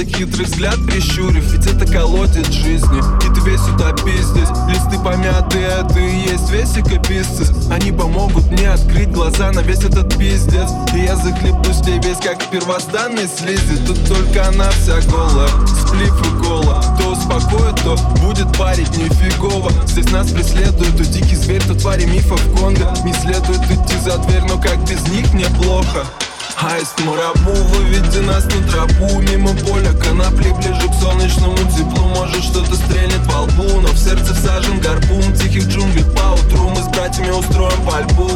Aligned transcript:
закладок, 0.00 0.16
хитрый 0.16 0.46
взгляд 0.46 0.76
прищурив 0.86 1.52
Ведь 1.52 1.66
это 1.66 1.86
колодец 1.90 2.48
жизни, 2.50 2.98
и 2.98 3.34
ты 3.34 3.40
весь 3.40 3.60
утопись 3.62 4.26
здесь 4.26 4.48
Листы 4.68 5.02
помятые, 5.02 5.68
а 5.68 5.84
ты 5.84 6.00
есть 6.00 6.50
весь 6.50 6.76
экописцис 6.76 7.52
Они 7.70 7.92
помогут 7.92 8.50
мне 8.50 8.70
открыть 8.70 9.10
глаза 9.10 9.50
на 9.52 9.60
весь 9.60 9.84
этот 9.84 10.16
пиздец. 10.18 10.70
И 10.94 11.00
я 11.00 11.16
захлебнусь 11.16 11.80
ней 11.80 12.00
весь 12.00 12.18
как 12.18 12.42
в 12.42 12.50
первозданной 12.50 13.28
слизи 13.28 13.76
Тут 13.86 13.98
только 14.08 14.48
она 14.48 14.70
вся 14.70 15.00
голая, 15.10 15.48
сплив 15.66 16.14
и 16.20 16.44
кола 16.44 16.82
То 16.98 17.12
успокоит, 17.12 17.76
то 17.82 17.96
будет 18.20 18.56
парить 18.56 18.96
нифигово. 18.96 19.70
Здесь 19.86 20.10
нас 20.10 20.30
преследуют, 20.30 20.96
то 20.96 21.04
дикий 21.04 21.36
зверь, 21.36 21.62
то 21.62 21.74
твари 21.74 22.04
мифов 22.04 22.40
Конго. 22.58 22.92
Не 23.04 23.12
следует 23.12 23.62
идти 23.70 23.96
за 24.02 24.18
дверь, 24.18 24.42
но 24.48 24.60
как 24.60 24.78
без 24.88 25.06
них 25.08 25.32
мне 25.32 25.46
плохо 25.46 26.06
Аист 26.70 27.00
Мурабу, 27.00 27.50
выведи 27.50 28.18
нас 28.18 28.44
на 28.44 28.70
тропу. 28.70 29.20
Мимо 29.22 29.48
поля 29.54 29.92
конопли, 29.92 30.50
ближе 30.52 30.88
к 30.88 30.94
солнечному 31.02 31.56
теплу. 31.56 32.06
Может 32.14 32.44
что-то 32.44 32.76
стрельнет 32.76 33.26
во 33.26 33.40
лбу 33.42 33.80
Но 33.80 33.88
в 33.88 33.98
сердце 33.98 34.32
всажен 34.34 34.78
гарпун. 34.78 35.34
Тихих 35.34 35.66
джунглей 35.66 36.04
по 36.04 36.34
утру 36.34 36.70
Мы 36.70 36.76
с 36.76 36.86
братьями 36.86 37.30
устроим 37.30 37.84
пальбу. 37.84 38.30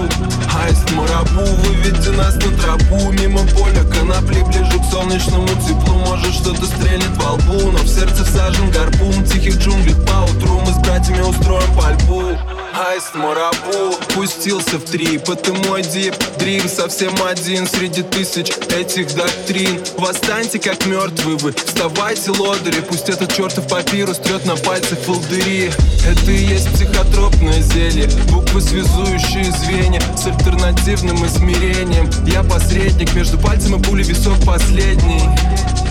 Аист 0.52 0.90
Мурабу, 0.90 1.44
выведи 1.62 2.09
нас 2.09 2.35
на 2.35 2.51
тропу. 2.59 3.12
Мимо 3.12 3.39
поля 3.55 3.85
конопли, 3.85 4.43
ближе 4.43 4.81
к 4.81 4.90
солнечному 4.90 5.47
теплу. 5.47 5.94
Может 5.94 6.35
что-то 6.35 6.66
стрельнет 6.66 7.16
во 7.16 7.35
лбу 7.35 7.70
Но 7.70 7.78
в 7.78 7.89
сердце 7.89 8.24
всажен 8.24 8.69
гарпун. 8.73 9.24
Тихих 9.27 9.59
джунглей 9.59 9.94
по 9.94 10.28
утру 10.28 10.61
Мы 10.66 10.73
с 10.73 10.78
братьями 10.78 11.20
устроим 11.20 11.73
пальбу 11.77 12.36
Аист 12.75 13.15
Мурабу 13.15 13.95
Пустился 14.15 14.79
в 14.79 14.85
трип, 14.85 15.29
это 15.29 15.53
мой 15.69 15.83
дип 15.83 16.15
Дрим 16.39 16.69
совсем 16.69 17.15
один 17.25 17.69
среди 17.69 18.03
тысяч 18.03 18.51
этих 18.75 19.15
доктрин. 19.15 19.81
Восстаньте 19.97 20.59
как 20.59 20.85
мертвые 20.87 21.37
вы, 21.39 21.53
вставайте 21.53 22.33
лодыри 22.33 22.81
Пусть 22.81 23.09
этот 23.09 23.33
чертов 23.33 23.69
папирус 23.69 24.19
трет 24.19 24.45
на 24.45 24.57
пальцах 24.57 24.99
волдыри. 25.07 25.71
Это 26.05 26.31
и 26.31 26.37
есть 26.37 26.73
психотропное 26.73 27.63
зелье 27.63 28.09
Буквы 28.33 28.61
связующие 28.61 29.53
звенья 29.53 30.01
С 30.17 30.27
альтернативным 30.27 31.25
измерением. 31.27 32.11
Я 32.27 32.43
посредник 32.43 33.15
между 33.15 33.39
пальцем 33.39 33.77
и 33.77 33.83
пулей 33.83 34.05
висок 34.05 34.39
последний 34.45 35.23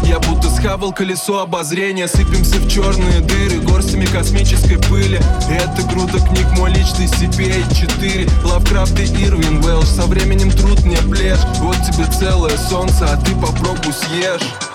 я 0.06 0.20
будто 0.20 0.50
схавал 0.50 0.92
колесо 0.94 1.40
обозрения. 1.40 2.08
Сыпемся 2.08 2.58
в 2.58 2.70
черные 2.70 3.22
дыры 3.22 3.60
горстями 3.60 4.06
космической 4.06 4.78
пыли. 4.78 5.20
Это 5.50 5.84
груда 5.92 6.20
книг, 6.20 6.46
мой 6.58 6.72
личный 6.72 7.06
CPA-4 7.06 8.30
Лавкрафт 8.46 9.00
и 9.00 9.04
Ирвин 9.24 9.64
Уэлш. 9.64 9.88
Со 9.88 10.04
временем 10.04 10.52
труд 10.52 10.84
не 10.84 10.98
плешь 10.98 11.40
Вот 11.60 11.78
тебе 11.86 12.06
целое 12.12 12.58
солнце, 12.58 13.06
а 13.06 13.18
ты 13.18 13.34
попробуй 13.36 13.94
съешь 13.94 14.73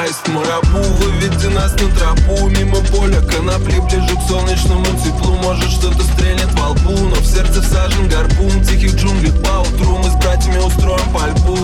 Аист 0.00 0.26
Мурабу, 0.28 0.78
выведи 0.78 1.48
нас 1.48 1.72
на 1.72 1.88
тропу. 1.90 2.48
Мимо 2.48 2.76
поля 2.90 3.20
конопли, 3.20 3.78
ближе 3.80 4.16
к 4.16 4.26
солнечному 4.26 4.86
теплу. 5.04 5.34
Может 5.42 5.70
что-то 5.70 6.02
стрельнет 6.02 6.50
во 6.54 6.70
лбу 6.70 6.92
Но 6.92 7.16
в 7.16 7.26
сердце 7.26 7.60
всажен 7.60 8.08
гарпун 8.08 8.64
Тихих 8.64 8.94
джунглей 8.94 9.32
по 9.42 9.60
утру 9.60 9.98
Мы 9.98 10.10
с 10.10 10.14
братьями 10.14 10.58
устроим 10.58 11.12
пальбу. 11.12 11.58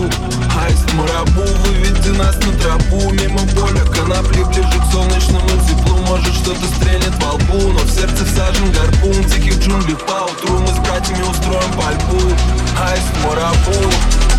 Аист 0.63 0.93
Мурабу, 0.93 1.41
выведи 1.65 2.09
нас 2.09 2.35
на 2.35 2.53
тропу. 2.59 3.09
Мимо 3.11 3.39
поля 3.55 3.83
конопли, 3.85 4.43
ближе 4.43 4.79
к 4.79 4.91
солнечному 4.93 5.49
теплу. 5.67 5.97
Может 6.05 6.33
что-то 6.35 6.67
стрельнет 6.75 7.15
во 7.23 7.33
лбу 7.33 7.73
Но 7.73 7.79
в 7.79 7.89
сердце 7.89 8.25
всажен 8.25 8.71
гарпун 8.71 9.23
Тихих 9.25 9.59
джунглей 9.59 9.95
по 9.95 10.29
утру 10.29 10.59
Мы 10.59 10.67
с 10.67 10.79
братьями 10.79 11.23
устроим 11.23 11.73
пальбу. 11.73 12.19
Аист 12.77 13.09
Мурабу 13.23 14.38